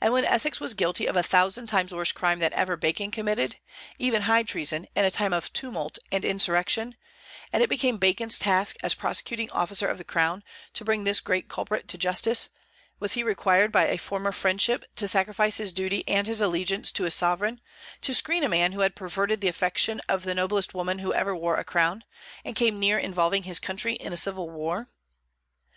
And 0.00 0.12
when 0.12 0.24
Essex 0.24 0.60
was 0.60 0.72
guilty 0.74 1.06
of 1.06 1.16
a 1.16 1.22
thousand 1.24 1.66
times 1.66 1.92
worse 1.92 2.12
crime 2.12 2.38
than 2.38 2.52
ever 2.52 2.76
Bacon 2.76 3.10
committed, 3.10 3.56
even 3.98 4.22
high 4.22 4.44
treason, 4.44 4.86
in 4.94 5.04
a 5.04 5.10
time 5.10 5.32
of 5.32 5.52
tumult 5.52 5.98
and 6.12 6.24
insurrection, 6.24 6.94
and 7.52 7.60
it 7.60 7.68
became 7.68 7.96
Bacon's 7.96 8.38
task 8.38 8.76
as 8.84 8.94
prosecuting 8.94 9.50
officer 9.50 9.88
of 9.88 9.98
the 9.98 10.04
Crown 10.04 10.44
to 10.74 10.84
bring 10.84 11.02
this 11.02 11.18
great 11.18 11.48
culprit 11.48 11.88
to 11.88 11.98
justice, 11.98 12.50
was 13.00 13.14
he 13.14 13.24
required 13.24 13.72
by 13.72 13.86
a 13.86 13.96
former 13.98 14.30
friendship 14.30 14.84
to 14.94 15.08
sacrifice 15.08 15.56
his 15.56 15.72
duty 15.72 16.06
and 16.06 16.28
his 16.28 16.40
allegiance 16.40 16.92
to 16.92 17.02
his 17.02 17.14
sovereign, 17.14 17.60
to 18.00 18.14
screen 18.14 18.44
a 18.44 18.48
man 18.48 18.70
who 18.70 18.80
had 18.82 18.94
perverted 18.94 19.40
the 19.40 19.48
affection 19.48 20.00
of 20.08 20.22
the 20.22 20.36
noblest 20.36 20.72
woman 20.72 21.00
who 21.00 21.12
ever 21.12 21.34
wore 21.34 21.56
a 21.56 21.64
crown, 21.64 22.04
and 22.44 22.54
came 22.54 22.78
near 22.78 22.96
involving 22.96 23.42
his 23.42 23.58
country 23.58 23.94
in 23.94 24.12
a 24.12 24.16
civil 24.16 24.48
war? 24.48 24.88